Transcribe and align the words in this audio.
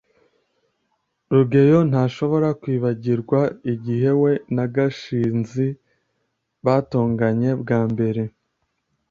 rugeyo 1.33 1.79
ntashobora 1.89 2.49
kwibagirwa 2.61 3.39
igihe 3.73 4.09
we 4.21 4.31
na 4.55 4.65
gashinzi 4.73 5.65
batonganye 6.65 7.49
bwa 7.61 7.81
mbere 7.91 8.21